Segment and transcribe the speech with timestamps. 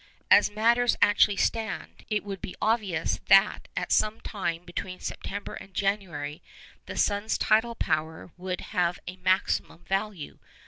[0.31, 5.75] As matters actually stand, it will be obvious that at some time between September and
[5.75, 6.41] January
[6.87, 10.39] the sun's tidal power would have a maximum value.